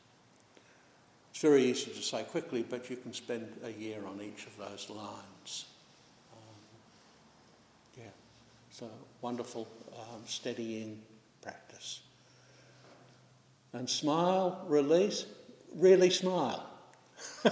It's 1.31 1.41
very 1.41 1.65
easy 1.65 1.91
to 1.91 2.01
say 2.01 2.23
quickly, 2.23 2.65
but 2.67 2.89
you 2.89 2.95
can 2.97 3.13
spend 3.13 3.47
a 3.63 3.71
year 3.71 3.99
on 4.07 4.21
each 4.21 4.47
of 4.47 4.57
those 4.57 4.89
lines. 4.89 5.65
Um, 6.33 6.39
yeah, 7.97 8.09
so 8.77 8.87
wonderful 9.21 9.67
um, 9.97 10.21
steadying 10.27 11.01
practice. 11.41 12.01
And 13.73 13.89
smile, 13.89 14.63
release, 14.67 15.25
really 15.75 16.11
smile. 16.11 16.63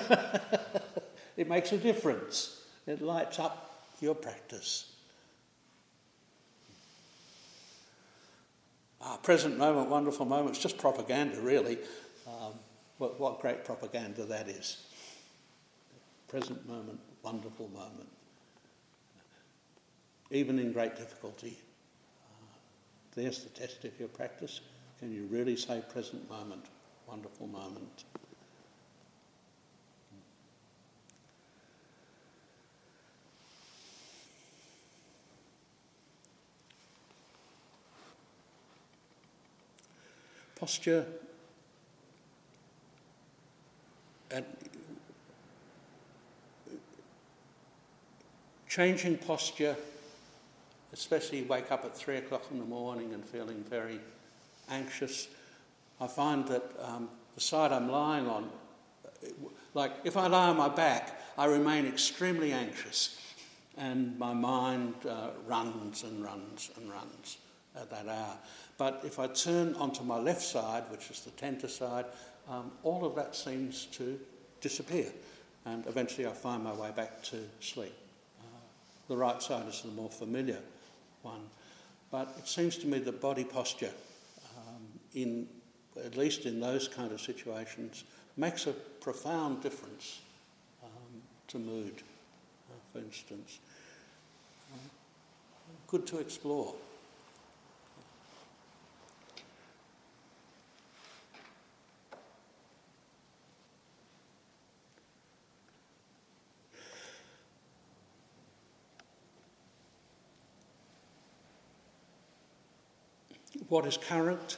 it 1.36 1.50
makes 1.50 1.72
a 1.72 1.78
difference. 1.80 2.62
It 2.86 3.02
lights 3.02 3.40
up 3.40 3.82
your 4.02 4.14
practice. 4.14 4.94
Ah, 9.02 9.18
present 9.24 9.58
moment, 9.58 9.90
wonderful 9.90 10.28
moment. 10.28 10.52
It's 10.52 10.60
just 10.60 10.78
propaganda, 10.78 11.42
really. 11.42 11.80
Um, 12.28 12.54
what, 13.00 13.20
what 13.20 13.42
great 13.42 13.66
propaganda 13.66 14.26
that 14.26 14.48
is. 14.48 14.84
Present 16.28 16.68
moment, 16.68 17.00
wonderful 17.24 17.68
moment. 17.70 18.10
Even 20.32 20.60
in 20.60 20.72
great 20.72 20.96
difficulty. 20.96 21.58
Uh, 22.26 22.46
there's 23.16 23.44
the 23.44 23.50
test 23.50 23.86
of 23.86 23.98
your 24.00 24.10
practice. 24.10 24.62
Can 25.00 25.14
you 25.14 25.28
really 25.30 25.56
say 25.56 25.82
present 25.92 26.28
moment, 26.30 26.66
wonderful 27.08 27.48
moment? 27.48 28.06
Posture 40.56 41.06
and 44.32 44.46
changing 48.68 49.18
posture, 49.18 49.76
especially 50.96 51.42
wake 51.42 51.74
up 51.74 51.84
at 51.84 51.94
three 51.94 52.16
o'clock 52.16 52.44
in 52.52 52.58
the 52.58 52.66
morning 52.66 53.14
and 53.14 53.26
feeling 53.26 53.62
very 53.70 54.00
anxious. 54.70 55.28
I 56.00 56.08
find 56.08 56.48
that 56.48 56.64
um, 56.82 57.10
the 57.36 57.42
side 57.42 57.74
I'm 57.74 57.92
lying 57.92 58.28
on, 58.28 58.50
like 59.74 59.92
if 60.06 60.16
I 60.16 60.28
lie 60.28 60.48
on 60.48 60.56
my 60.56 60.70
back, 60.70 61.20
I 61.38 61.46
remain 61.48 61.86
extremely 61.86 62.54
anxious 62.54 63.20
and 63.78 64.18
my 64.18 64.34
mind 64.34 64.94
uh, 65.06 65.32
runs 65.46 66.04
and 66.04 66.24
runs 66.24 66.72
and 66.78 66.90
runs 66.90 67.40
at 67.76 67.90
that 67.90 68.08
hour. 68.08 68.38
But 68.78 69.02
if 69.04 69.20
I 69.20 69.28
turn 69.28 69.74
onto 69.76 70.02
my 70.02 70.18
left 70.18 70.44
side, 70.44 70.84
which 70.90 71.12
is 71.12 71.20
the 71.20 71.32
tenta 71.32 71.70
side, 71.70 72.06
um, 72.50 72.72
all 72.84 73.04
of 73.04 73.16
that 73.16 73.36
seems 73.36 73.86
to 73.88 74.18
disappear. 74.62 75.12
And 75.66 75.86
eventually 75.88 76.26
I 76.26 76.32
find 76.32 76.64
my 76.64 76.74
way 76.74 76.92
back 76.96 77.22
to 77.24 77.38
sleep. 77.60 77.96
Uh, 78.40 78.60
the 79.10 79.18
right 79.18 79.44
side 79.44 79.68
is 79.68 79.82
the 79.82 79.90
more 79.90 80.10
familiar 80.10 80.60
one. 81.26 81.50
But 82.12 82.34
it 82.38 82.48
seems 82.48 82.78
to 82.78 82.88
me 82.88 83.00
that 83.00 83.20
body 83.20 83.44
posture 83.44 83.92
in 85.16 85.48
at 86.04 86.18
least 86.18 86.46
in 86.46 86.60
those 86.60 86.88
kind 86.88 87.12
of 87.12 87.22
situations, 87.22 88.04
makes 88.38 88.68
a 88.68 88.74
profound 88.74 89.62
difference 89.62 90.20
um, 90.84 90.90
to 91.48 91.58
mood, 91.58 91.94
uh, 92.70 92.74
for 92.92 93.00
instance. 93.00 93.60
Uh, 94.74 94.78
good 95.88 96.06
to 96.06 96.20
explore. 96.20 96.74
What 113.76 113.86
is 113.86 113.98
current? 113.98 114.56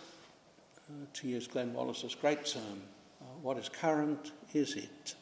uh, 0.89 1.06
to 1.12 1.27
use 1.27 1.47
Glenn 1.47 1.73
Wallace's 1.73 2.13
great 2.13 2.45
term, 2.45 2.84
uh, 3.19 3.25
what 3.41 3.58
is 3.58 3.67
current 3.67 4.32
is 4.53 4.75
it. 4.75 5.15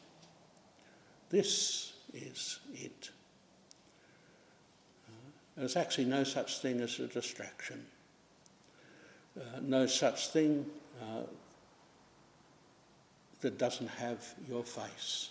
This 1.30 1.94
is 2.14 2.60
it. 2.74 3.10
Uh, 5.08 5.30
there's 5.56 5.78
actually 5.78 6.08
no 6.08 6.26
such 6.26 6.60
thing 6.60 6.82
as 6.82 7.00
a 7.00 7.08
distraction. 7.08 7.86
Uh, 9.40 9.62
no 9.62 9.86
such 9.86 10.28
thing 10.28 10.66
uh, 11.02 11.22
that 13.40 13.58
doesn't 13.58 13.92
have 13.92 14.36
your 14.46 14.66
face. 14.66 15.30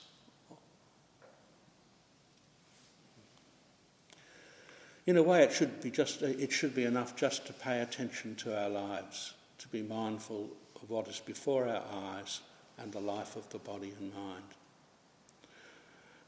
In 5.06 5.16
a 5.16 5.22
way, 5.22 5.42
it 5.42 5.52
should 5.52 5.82
be 5.82 5.90
just 5.90 6.22
it 6.22 6.52
should 6.52 6.74
be 6.74 6.84
enough 6.84 7.14
just 7.14 7.46
to 7.46 7.52
pay 7.52 7.80
attention 7.80 8.34
to 8.36 8.58
our 8.58 8.70
lives 8.70 9.34
to 9.58 9.68
be 9.68 9.82
mindful 9.82 10.50
of 10.82 10.90
what 10.90 11.08
is 11.08 11.20
before 11.20 11.66
our 11.68 11.82
eyes 11.90 12.40
and 12.78 12.92
the 12.92 13.00
life 13.00 13.36
of 13.36 13.48
the 13.50 13.58
body 13.58 13.92
and 13.98 14.14
mind. 14.14 14.44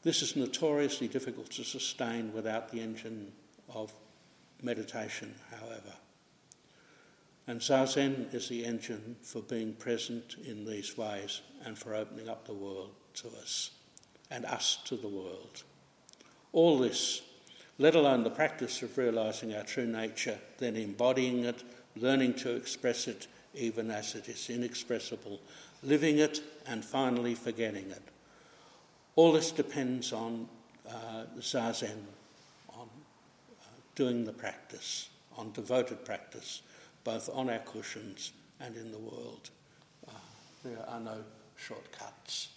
This 0.02 0.22
is 0.22 0.36
notoriously 0.36 1.08
difficult 1.08 1.50
to 1.52 1.64
sustain 1.64 2.32
without 2.32 2.70
the 2.70 2.80
engine 2.80 3.32
of 3.68 3.92
meditation, 4.62 5.34
however. 5.50 5.92
And 7.48 7.60
Zazen 7.60 8.32
is 8.32 8.48
the 8.48 8.64
engine 8.64 9.16
for 9.22 9.42
being 9.42 9.74
present 9.74 10.36
in 10.44 10.64
these 10.64 10.96
ways 10.96 11.42
and 11.64 11.76
for 11.76 11.94
opening 11.94 12.28
up 12.28 12.46
the 12.46 12.54
world 12.54 12.90
to 13.14 13.28
us 13.42 13.70
and 14.30 14.44
us 14.44 14.78
to 14.84 14.96
the 14.96 15.08
world. 15.08 15.62
All 16.52 16.78
this, 16.78 17.22
let 17.78 17.94
alone 17.94 18.24
the 18.24 18.30
practice 18.30 18.82
of 18.82 18.96
realizing 18.96 19.54
our 19.54 19.62
true 19.62 19.86
nature, 19.86 20.38
then 20.58 20.76
embodying 20.76 21.44
it 21.44 21.62
learning 21.96 22.34
to 22.34 22.54
express 22.54 23.08
it 23.08 23.26
even 23.54 23.90
as 23.90 24.14
it 24.14 24.28
is 24.28 24.50
inexpressible, 24.50 25.40
living 25.82 26.18
it, 26.18 26.42
and 26.66 26.84
finally 26.84 27.34
forgetting 27.34 27.90
it. 27.90 28.02
All 29.14 29.32
this 29.32 29.50
depends 29.50 30.12
on 30.12 30.46
uh, 30.88 31.24
zazen, 31.38 32.02
on 32.68 32.88
uh, 33.62 33.64
doing 33.94 34.24
the 34.24 34.32
practice, 34.32 35.08
on 35.36 35.52
devoted 35.52 36.04
practice, 36.04 36.62
both 37.02 37.30
on 37.32 37.48
our 37.48 37.60
cushions 37.60 38.32
and 38.60 38.76
in 38.76 38.92
the 38.92 38.98
world. 38.98 39.50
Uh, 40.06 40.12
there 40.64 40.84
are 40.86 41.00
no 41.00 41.24
shortcuts. 41.56 42.48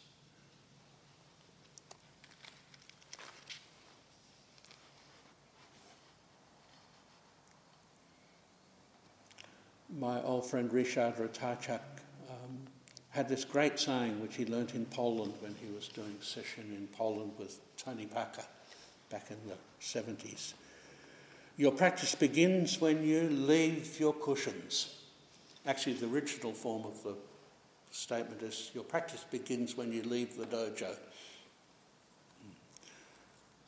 My 10.00 10.22
old 10.22 10.46
friend 10.46 10.72
Richard 10.72 11.16
Ratajczak 11.18 11.82
um, 12.30 12.60
had 13.10 13.28
this 13.28 13.44
great 13.44 13.78
saying 13.78 14.22
which 14.22 14.38
he 14.38 14.46
learnt 14.46 14.74
in 14.74 14.86
Poland 14.86 15.34
when 15.42 15.54
he 15.56 15.70
was 15.76 15.90
doing 15.90 16.16
sesshin 16.22 16.74
in 16.74 16.88
Poland 16.94 17.34
with 17.38 17.60
Toni 17.76 18.06
Packer 18.06 18.46
back 19.10 19.30
in 19.30 19.36
the 19.46 19.56
70s. 19.82 20.54
Your 21.58 21.74
practice 21.74 22.16
begins 22.16 22.80
when 22.80 23.04
you 23.04 23.24
leave 23.24 24.00
your 24.00 24.14
cushions. 24.14 24.96
Actually, 25.66 25.96
the 25.96 26.08
original 26.08 26.54
form 26.54 26.86
of 26.86 27.04
the 27.04 27.16
statement 27.92 28.42
is 28.42 28.72
your 28.74 28.86
practice 28.86 29.26
begins 29.30 29.76
when 29.76 29.92
you 29.92 30.04
leave 30.04 30.38
the 30.38 30.46
dojo. 30.46 30.96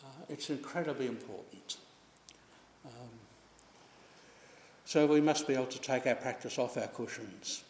Uh, 0.02 0.08
it's 0.30 0.50
incredibly 0.50 1.08
important. 1.08 1.76
Um, 2.86 3.10
so 4.92 5.06
we 5.06 5.22
must 5.22 5.48
be 5.48 5.54
able 5.54 5.68
to 5.68 5.80
take 5.80 6.06
our 6.06 6.16
practice 6.16 6.60
off 6.60 6.76
our 6.76 6.88
cushions. 6.88 7.64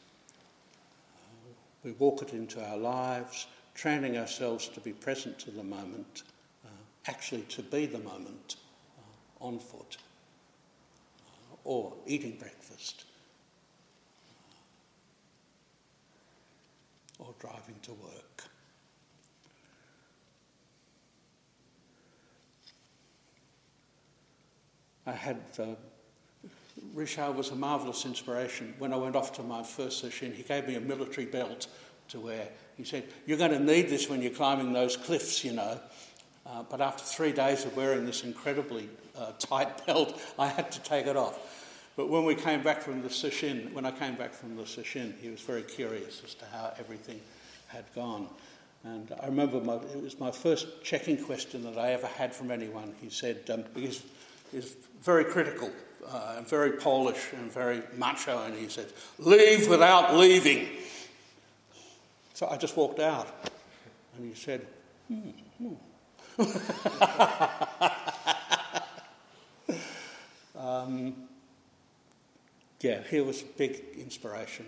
We 1.84 1.92
walk 1.92 2.24
it 2.24 2.34
into 2.34 2.60
our 2.68 2.78
lives, 2.78 3.46
training 3.76 4.18
ourselves 4.18 4.68
to 4.70 4.80
be 4.80 4.92
present 4.92 5.38
to 5.42 5.52
the 5.52 5.62
moment, 5.62 6.24
uh, 6.66 6.70
actually 7.06 7.44
to 7.44 7.62
be 7.62 7.86
the 7.86 8.00
moment 8.00 8.56
uh, 8.98 9.46
on 9.46 9.60
foot 9.60 9.98
uh, 11.28 11.58
or 11.64 11.94
eating 12.08 12.38
breakfast 12.40 13.06
uh, 17.20 17.26
or 17.26 17.36
driving 17.40 17.76
to 17.84 17.92
work. 17.92 18.46
I 25.06 25.12
had 25.12 25.38
uh, 25.60 25.76
Richard 26.94 27.36
was 27.36 27.50
a 27.50 27.56
marvellous 27.56 28.06
inspiration. 28.06 28.74
When 28.78 28.94
I 28.94 28.98
went 28.98 29.16
off 29.16 29.34
to 29.34 29.44
my 29.44 29.64
first 29.64 30.04
sesshin, 30.04 30.34
he 30.34 30.44
gave 30.44 30.68
me 30.68 30.76
a 30.76 30.82
military 30.82 31.26
belt 31.26 31.68
to 32.10 32.20
wear. 32.20 32.48
He 32.78 32.84
said, 32.84 33.06
You're 33.26 33.38
going 33.38 33.52
to 33.52 33.60
need 33.60 33.90
this 33.90 34.10
when 34.10 34.22
you're 34.22 34.32
climbing 34.32 34.74
those 34.74 34.98
cliffs, 34.98 35.44
you 35.44 35.54
know. 35.54 35.80
Uh, 36.46 36.64
but 36.70 36.82
after 36.82 37.04
three 37.04 37.32
days 37.32 37.66
of 37.66 37.76
wearing 37.76 38.06
this 38.06 38.24
incredibly 38.24 38.90
uh, 39.18 39.32
tight 39.40 39.86
belt, 39.86 40.20
I 40.40 40.48
had 40.48 40.72
to 40.72 40.82
take 40.82 41.06
it 41.06 41.16
off. 41.16 41.40
But 41.96 42.10
when 42.10 42.26
we 42.26 42.36
came 42.36 42.64
back 42.64 42.82
from 42.82 43.02
the 43.02 43.10
sesshin, 43.10 43.74
when 43.74 43.86
I 43.86 43.92
came 43.92 44.16
back 44.16 44.34
from 44.34 44.56
the 44.56 44.64
sesshin, 44.64 45.14
he 45.20 45.30
was 45.30 45.42
very 45.42 45.62
curious 45.62 46.22
as 46.24 46.34
to 46.36 46.46
how 46.46 46.74
everything 46.80 47.20
had 47.68 47.86
gone. 47.94 48.28
And 48.84 49.14
I 49.22 49.28
remember 49.28 49.62
my, 49.62 49.76
it 49.76 50.02
was 50.02 50.20
my 50.20 50.32
first 50.32 50.84
checking 50.84 51.24
question 51.24 51.64
that 51.64 51.78
I 51.78 51.92
ever 51.92 52.08
had 52.08 52.34
from 52.34 52.50
anyone. 52.50 52.96
He 53.00 53.10
said, 53.10 53.48
um, 53.50 53.64
because 53.76 54.02
he's 54.52 54.76
very 55.02 55.26
critical 55.26 55.72
uh, 56.08 56.36
and 56.38 56.48
very 56.48 56.74
Polish 56.74 57.34
and 57.34 57.52
very 57.52 57.82
macho, 57.98 58.44
and 58.44 58.56
he 58.56 58.68
said, 58.68 58.88
Leave 59.20 59.68
without 59.68 60.16
leaving. 60.16 60.68
So 62.34 62.48
I 62.48 62.58
just 62.58 62.76
walked 62.76 63.00
out, 63.00 63.28
and 64.18 64.28
he 64.28 64.34
said, 64.34 64.66
hmm, 65.08 65.30
hmm. 65.58 65.74
um, 70.58 71.14
yeah, 72.82 73.02
he 73.10 73.22
was 73.22 73.44
a 73.44 73.46
big 73.58 73.84
inspiration. 73.98 74.66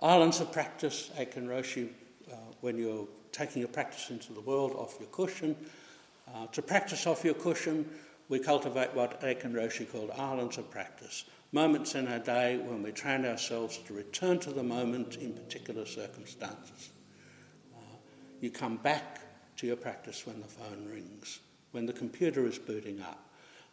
Islands 0.00 0.40
of 0.40 0.52
practice, 0.52 1.10
Aitken 1.18 1.48
Roshi, 1.48 1.88
uh, 2.30 2.36
when 2.60 2.78
you're 2.78 3.08
taking 3.32 3.60
your 3.60 3.68
practice 3.68 4.10
into 4.10 4.32
the 4.32 4.42
world 4.42 4.72
off 4.72 4.96
your 5.00 5.08
cushion, 5.08 5.56
uh, 6.34 6.46
to 6.48 6.62
practice 6.62 7.06
off 7.06 7.24
your 7.24 7.34
cushion, 7.34 7.88
we 8.28 8.38
cultivate 8.38 8.92
what 8.94 9.22
Aitken 9.22 9.52
Roshi 9.52 9.90
called 9.90 10.10
islands 10.10 10.58
of 10.58 10.70
practice, 10.70 11.24
moments 11.52 11.94
in 11.94 12.08
our 12.08 12.18
day 12.18 12.58
when 12.58 12.82
we 12.82 12.90
train 12.90 13.24
ourselves 13.24 13.78
to 13.86 13.94
return 13.94 14.38
to 14.40 14.50
the 14.50 14.62
moment 14.62 15.16
in 15.16 15.32
particular 15.32 15.86
circumstances. 15.86 16.90
Uh, 17.74 17.96
you 18.40 18.50
come 18.50 18.76
back 18.78 19.20
to 19.56 19.66
your 19.66 19.76
practice 19.76 20.26
when 20.26 20.40
the 20.40 20.48
phone 20.48 20.88
rings, 20.92 21.40
when 21.70 21.86
the 21.86 21.92
computer 21.92 22.46
is 22.46 22.58
booting 22.58 23.00
up, 23.00 23.28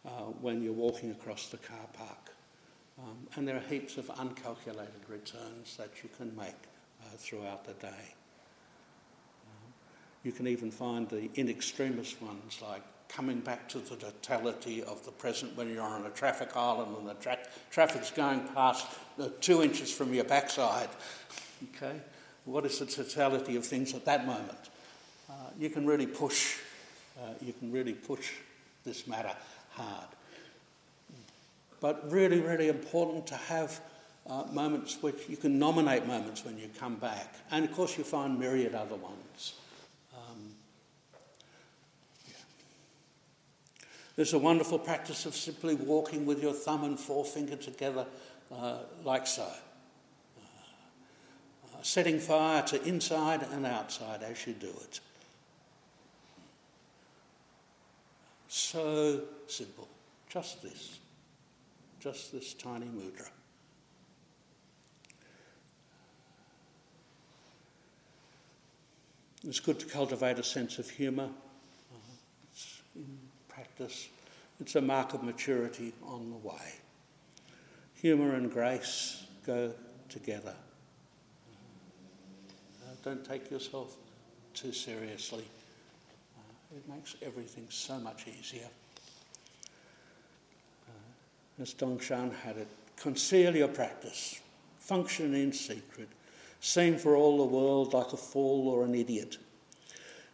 uh, 0.06 0.30
when 0.40 0.62
you're 0.62 0.72
walking 0.72 1.10
across 1.10 1.48
the 1.48 1.58
car 1.58 1.86
park. 1.92 2.30
Um, 2.98 3.26
and 3.34 3.48
there 3.48 3.56
are 3.56 3.68
heaps 3.68 3.96
of 3.96 4.10
uncalculated 4.18 5.08
returns 5.08 5.76
that 5.76 5.90
you 6.02 6.08
can 6.16 6.34
make 6.36 6.54
uh, 7.02 7.16
throughout 7.16 7.64
the 7.64 7.72
day. 7.74 8.14
You 10.24 10.32
can 10.32 10.48
even 10.48 10.70
find 10.70 11.08
the 11.08 11.30
in 11.34 11.48
extremis 11.48 12.20
ones 12.20 12.60
like 12.62 12.82
coming 13.08 13.38
back 13.40 13.68
to 13.68 13.78
the 13.78 13.96
totality 13.96 14.82
of 14.82 15.04
the 15.04 15.12
present 15.12 15.56
when 15.56 15.72
you're 15.72 15.82
on 15.82 16.04
a 16.06 16.10
traffic 16.10 16.56
island 16.56 16.96
and 16.96 17.08
the 17.08 17.14
tra- 17.14 17.46
traffic's 17.70 18.10
going 18.10 18.40
past 18.54 18.86
uh, 19.20 19.28
two 19.40 19.62
inches 19.62 19.92
from 19.92 20.12
your 20.12 20.24
backside. 20.24 20.88
Okay? 21.76 21.98
What 22.44 22.66
is 22.66 22.78
the 22.78 22.84
totality 22.84 23.56
of 23.56 23.64
things 23.64 23.94
at 23.94 24.04
that 24.04 24.26
moment? 24.26 24.68
Uh, 25.30 25.32
you 25.58 25.70
can 25.70 25.86
really 25.86 26.06
push, 26.06 26.58
uh, 27.18 27.30
you 27.40 27.54
can 27.54 27.72
really 27.72 27.94
push 27.94 28.32
this 28.84 29.06
matter 29.06 29.32
hard. 29.70 30.08
But 31.80 32.10
really, 32.10 32.40
really 32.40 32.68
important 32.68 33.26
to 33.28 33.36
have 33.36 33.80
uh, 34.28 34.44
moments 34.52 34.98
which 35.00 35.28
you 35.28 35.38
can 35.38 35.58
nominate 35.58 36.06
moments 36.06 36.44
when 36.44 36.58
you 36.58 36.68
come 36.78 36.96
back. 36.96 37.34
And 37.50 37.64
of 37.64 37.72
course, 37.72 37.96
you 37.96 38.04
find 38.04 38.38
myriad 38.38 38.74
other 38.74 38.96
ones. 38.96 39.54
There's 44.16 44.32
a 44.32 44.38
wonderful 44.38 44.78
practice 44.78 45.26
of 45.26 45.34
simply 45.34 45.74
walking 45.74 46.24
with 46.24 46.40
your 46.42 46.52
thumb 46.52 46.84
and 46.84 46.98
forefinger 46.98 47.56
together, 47.56 48.06
uh, 48.52 48.78
like 49.02 49.26
so. 49.26 49.42
Uh, 49.42 50.40
uh, 51.66 51.82
setting 51.82 52.20
fire 52.20 52.62
to 52.62 52.82
inside 52.84 53.44
and 53.52 53.66
outside 53.66 54.22
as 54.22 54.46
you 54.46 54.52
do 54.52 54.68
it. 54.68 55.00
So 58.48 59.22
simple. 59.48 59.88
Just 60.28 60.62
this. 60.62 61.00
Just 61.98 62.32
this 62.32 62.54
tiny 62.54 62.86
mudra. 62.86 63.28
It's 69.46 69.58
good 69.60 69.80
to 69.80 69.86
cultivate 69.86 70.38
a 70.38 70.44
sense 70.44 70.78
of 70.78 70.88
humour 70.88 71.30
practice. 73.76 74.08
It's 74.60 74.76
a 74.76 74.80
mark 74.80 75.14
of 75.14 75.22
maturity 75.22 75.92
on 76.06 76.30
the 76.30 76.48
way. 76.48 76.74
Humour 77.94 78.34
and 78.34 78.52
grace 78.52 79.24
go 79.46 79.72
together. 80.08 80.54
Uh, 82.82 82.94
don't 83.02 83.24
take 83.24 83.50
yourself 83.50 83.96
too 84.52 84.72
seriously. 84.72 85.44
Uh, 86.36 86.76
it 86.76 86.88
makes 86.88 87.16
everything 87.22 87.66
so 87.68 87.98
much 87.98 88.26
easier. 88.28 88.68
Uh, 90.88 91.62
as 91.62 91.74
Dongshan 91.74 92.34
had 92.34 92.56
it, 92.56 92.68
conceal 92.96 93.56
your 93.56 93.68
practice, 93.68 94.40
function 94.78 95.34
in 95.34 95.52
secret, 95.52 96.08
seem 96.60 96.96
for 96.96 97.16
all 97.16 97.38
the 97.38 97.44
world 97.44 97.92
like 97.92 98.12
a 98.12 98.16
fool 98.16 98.68
or 98.68 98.84
an 98.84 98.94
idiot. 98.94 99.38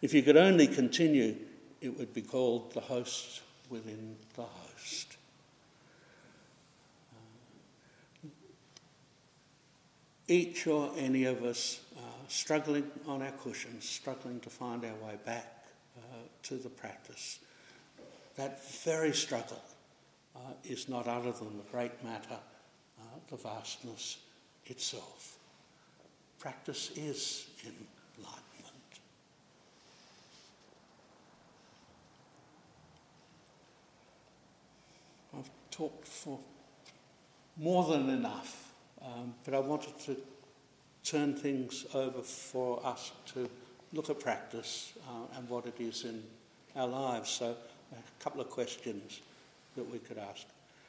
If 0.03 0.13
you 0.13 0.23
could 0.23 0.37
only 0.37 0.67
continue 0.67 1.37
it 1.81 1.97
would 1.99 2.13
be 2.13 2.23
called 2.23 2.73
the 2.73 2.81
host 2.81 3.41
within 3.71 4.17
the 4.35 4.43
host. 4.43 5.17
Uh, 7.15 8.29
each 10.29 10.67
or 10.67 10.91
any 10.97 11.25
of 11.25 11.43
us 11.43 11.81
uh, 11.97 12.01
struggling 12.29 12.91
on 13.07 13.23
our 13.23 13.33
cushions, 13.33 13.89
struggling 13.89 14.41
to 14.41 14.51
find 14.51 14.85
our 14.85 15.07
way 15.07 15.17
back 15.25 15.65
uh, 15.97 16.01
to 16.43 16.57
the 16.57 16.69
practice. 16.69 17.39
That 18.37 18.63
very 18.85 19.13
struggle 19.13 19.63
uh, 20.37 20.53
is 20.65 20.89
not 20.89 21.07
other 21.07 21.33
than 21.33 21.57
the 21.57 21.65
great 21.71 22.05
matter, 22.05 22.39
uh, 22.99 23.03
the 23.29 23.37
vastness 23.37 24.19
itself. 24.67 25.39
Practice 26.39 26.91
is 26.97 27.47
in 27.65 27.75
life. 28.23 28.41
Talked 35.81 36.07
for 36.07 36.39
more 37.57 37.85
than 37.87 38.11
enough, 38.11 38.71
um, 39.01 39.33
but 39.45 39.55
I 39.55 39.61
wanted 39.61 39.99
to 40.01 40.17
turn 41.03 41.35
things 41.35 41.87
over 41.95 42.21
for 42.21 42.85
us 42.85 43.13
to 43.33 43.49
look 43.95 44.11
at 44.11 44.21
practice 44.21 44.93
uh, 45.09 45.39
and 45.39 45.49
what 45.49 45.65
it 45.65 45.81
is 45.81 46.05
in 46.05 46.23
our 46.77 46.87
lives. 46.87 47.31
So, 47.31 47.57
a 47.93 48.23
couple 48.23 48.43
of 48.43 48.51
questions 48.51 49.23
that 49.75 49.91
we 49.91 50.01
could 50.01 50.19
ask. 50.19 50.45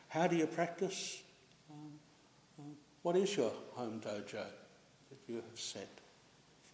How 0.09 0.27
do 0.27 0.35
you 0.35 0.45
practice? 0.45 1.23
Um, 1.71 1.93
uh, 2.59 2.63
what 3.01 3.15
is 3.15 3.37
your 3.37 3.53
home 3.75 4.01
dojo 4.01 4.43
that 4.43 5.19
you 5.25 5.35
have 5.35 5.59
set 5.59 5.87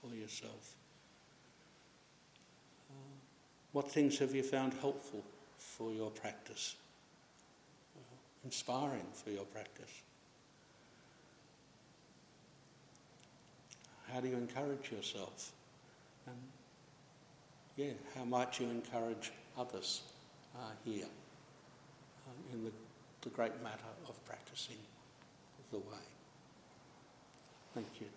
for 0.01 0.13
yourself? 0.15 0.75
Uh, 2.89 2.93
what 3.73 3.91
things 3.91 4.17
have 4.17 4.33
you 4.33 4.41
found 4.41 4.73
helpful 4.81 5.23
for 5.59 5.91
your 5.91 6.09
practice? 6.09 6.77
Inspiring 8.47 9.05
for 9.13 9.29
your 9.29 9.43
practice. 9.43 9.91
How 14.09 14.21
do 14.21 14.29
you 14.29 14.37
encourage 14.37 14.89
yourself? 14.89 15.51
And 16.25 16.37
yeah, 17.75 17.91
how 18.15 18.23
might 18.23 18.57
you 18.57 18.69
encourage 18.69 19.33
others 19.57 20.03
uh, 20.55 20.59
here 20.85 21.11
uh, 22.25 22.53
in 22.53 22.63
the, 22.63 22.71
the 23.21 23.29
great 23.35 23.61
matter 23.61 23.91
of 24.07 24.25
practicing 24.25 24.77
the 25.73 25.79
way? 25.79 26.05
Thank 27.73 27.99
you. 27.99 28.07